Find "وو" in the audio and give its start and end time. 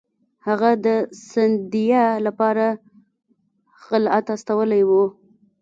4.89-5.05